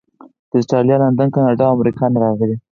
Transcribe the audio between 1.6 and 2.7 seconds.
او امریکې نه راغلي.